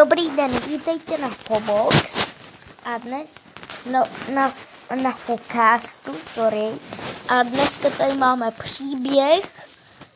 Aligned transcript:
Dobrý 0.00 0.30
den, 0.30 0.50
vítejte 0.60 1.18
na 1.18 1.28
Fobox 1.28 1.96
a 2.84 2.98
dnes 2.98 3.46
no, 3.90 4.04
na, 4.34 4.54
na 5.02 5.12
Focastu, 5.12 6.12
sorry. 6.34 6.68
A 7.28 7.42
dneska 7.42 7.90
tady 7.90 8.14
máme 8.14 8.50
příběh, 8.50 9.66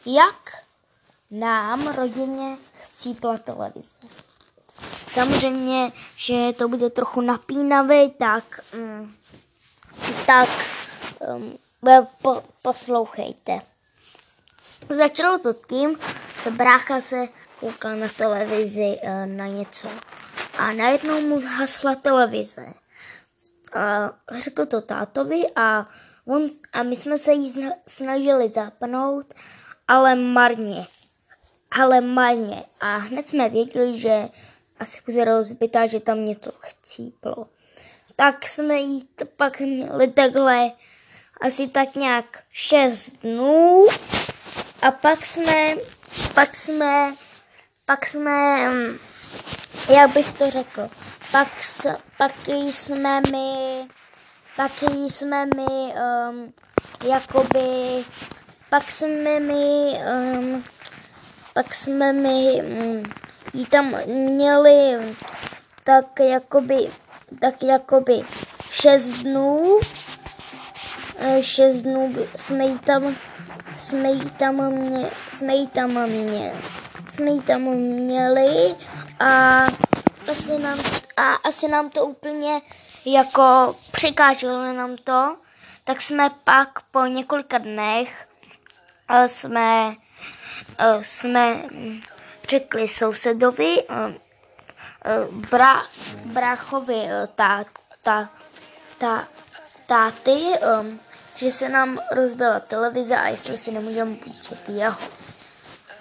jak 0.07 0.65
nám 1.31 1.89
rodině 1.89 2.57
chcípla 2.73 3.39
televize. 3.39 3.97
Samozřejmě, 5.09 5.93
že 6.17 6.35
to 6.59 6.69
bude 6.69 6.91
trochu 6.91 7.21
napínavý, 7.21 8.11
tak, 8.11 8.61
mm, 8.75 9.15
tak 10.27 10.49
um, 11.35 11.59
po, 12.23 12.43
poslouchejte. 12.63 13.61
Začalo 14.89 15.39
to 15.39 15.53
tím, 15.53 15.99
že 16.45 16.51
brácha 16.51 17.01
se 17.01 17.29
koukal 17.65 17.97
na 17.97 18.09
televizi 18.09 19.01
eh, 19.01 19.27
na 19.27 19.47
něco 19.47 19.89
a 20.59 20.73
najednou 20.73 21.21
mu 21.21 21.41
hasla 21.41 21.95
televize. 21.95 22.67
A 23.75 24.13
řekl 24.39 24.67
to 24.67 24.81
tátovi 24.81 25.43
a, 25.57 25.89
on, 26.27 26.49
a 26.73 26.83
my 26.83 26.97
jsme 26.97 27.19
se 27.19 27.33
jí 27.33 27.55
snažili 27.87 28.49
zapnout, 28.49 29.35
ale 29.89 30.15
marně. 30.15 30.87
Ale 31.81 32.01
marně. 32.01 32.63
A 32.81 32.97
hned 32.97 33.29
jsme 33.29 33.49
věděli, 33.49 33.99
že 33.99 34.29
asi 34.79 35.01
bude 35.07 35.25
rozbitá, 35.25 35.87
že 35.87 36.01
tam 36.01 36.25
něco 36.25 36.53
chcíplo. 36.59 37.49
Tak 38.17 38.47
jsme 38.47 38.75
jí 38.75 39.09
pak 39.37 39.61
měli 39.61 40.09
takhle 40.09 40.71
asi 41.41 41.69
tak 41.69 41.95
nějak 41.95 42.43
šest 42.51 43.13
dnů 43.23 43.87
a 44.83 44.91
pak 44.91 45.27
jsme, 45.27 45.77
pak 46.35 46.57
jsme 46.57 47.15
pak 47.87 48.07
jsme, 48.07 48.69
mm, 48.69 48.99
jak 49.95 50.11
bych 50.11 50.33
to 50.33 50.51
řekl, 50.51 50.89
pak, 51.33 51.49
pak 52.19 52.33
jsme 52.49 53.21
my, 53.21 53.89
pak 54.57 54.73
jsme 54.83 55.47
my, 55.47 55.95
um, 56.29 56.53
jakoby, 57.09 58.05
pak 58.71 58.91
jsme 58.91 59.41
my, 59.41 59.93
um, 60.33 60.65
pak 61.55 61.75
jsme 61.75 62.13
my 62.13 62.63
um, 62.63 63.03
jí 63.53 63.67
tam 63.67 63.95
měli 64.07 65.15
tak 65.85 66.21
jakoby, 66.21 66.89
tak 67.41 67.63
jakoby 67.63 68.23
šest 68.71 69.09
dnů, 69.09 69.81
eh, 71.19 71.43
šest 71.43 71.83
dnů 71.83 72.15
jsme 72.37 72.65
jí 72.65 72.79
tam, 72.79 73.17
jsme 73.77 74.09
jí 74.09 74.31
tam 74.31 74.71
mě, 74.71 75.11
jsme 75.29 75.55
jí 75.55 75.67
tam 75.67 76.09
měli 76.09 76.53
jsme 77.15 77.31
ji 77.31 77.43
tam 77.43 77.61
měli 77.61 78.75
a 79.21 79.63
asi 80.31 80.59
nám, 80.59 80.79
a 81.17 81.33
asi 81.33 81.69
nám 81.69 81.91
to 81.91 82.07
úplně 82.07 82.61
jako 83.07 83.77
přikáželo 83.93 84.73
nám 84.73 84.97
to, 84.97 85.37
tak 85.85 86.03
jsme 86.03 86.31
pak 86.45 86.69
po 86.91 87.07
několika 87.07 87.59
dnech 87.59 88.27
eh, 89.11 89.29
jsme, 89.29 89.95
eh, 90.79 90.99
jsme 91.03 91.63
řekli 92.49 92.89
sousedovi, 92.89 93.85
eh, 93.91 94.15
bra, 95.51 95.83
bráchovi 96.25 96.97
tá, 97.37 97.65
tá, 98.03 98.29
tá, 98.99 99.29
táty, 99.87 100.57
že 101.37 101.53
se 101.53 101.69
nám 101.69 101.99
rozbila 102.11 102.61
televize 102.61 103.17
a 103.17 103.29
jestli 103.29 103.59
si 103.59 103.73
nemůžeme 103.73 104.17
půjčit 104.17 104.59
jeho 104.69 104.97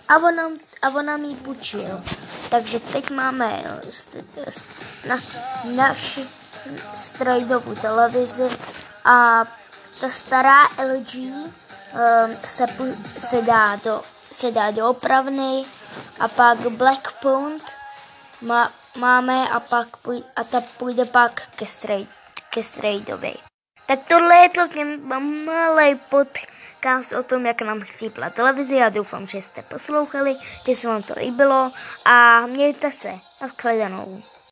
a 0.07 0.17
on 0.17 0.35
nám, 0.35 0.57
a 0.81 0.89
on 0.89 1.05
nám 1.05 1.23
ji 1.23 1.35
půjčil. 1.35 2.03
Takže 2.49 2.79
teď 2.79 3.09
máme 3.09 3.63
st, 3.89 4.17
st, 4.49 4.69
na, 5.07 5.15
naši 5.75 6.27
strojdovou 6.93 7.75
televizi 7.75 8.49
a 9.05 9.45
ta 10.01 10.09
stará 10.09 10.63
LG 10.63 11.15
um, 11.15 12.37
se, 12.45 12.65
se, 13.01 13.41
dá 13.41 13.75
do, 13.75 14.01
se 14.31 14.51
dá 14.51 14.71
do 14.71 14.89
opravny 14.89 15.65
a 16.19 16.27
pak 16.27 16.57
Blackpoint 16.57 17.63
má, 18.41 18.71
máme 18.95 19.49
a 19.49 19.59
pak 19.59 19.97
půj, 19.97 20.23
a 20.35 20.43
ta 20.43 20.61
půjde 20.77 21.05
pak 21.05 21.41
ke, 21.55 21.65
stroj, 21.65 22.07
ke 22.49 22.63
strojdovi. 22.63 23.33
Tak 23.87 23.99
tohle 24.07 24.35
je 24.35 24.49
celkem 24.49 25.07
malý 25.45 25.95
pod 26.09 26.27
podcast 26.83 27.13
o 27.13 27.23
tom, 27.23 27.45
jak 27.45 27.61
nám 27.61 27.81
chcípla 27.81 28.29
televizi. 28.29 28.75
Já 28.75 28.89
doufám, 28.89 29.27
že 29.27 29.41
jste 29.41 29.61
poslouchali, 29.61 30.35
že 30.67 30.75
se 30.75 30.87
vám 30.87 31.03
to 31.03 31.13
líbilo 31.17 31.71
a 32.05 32.45
mějte 32.47 32.91
se. 32.91 33.11
Naschledanou. 33.41 34.23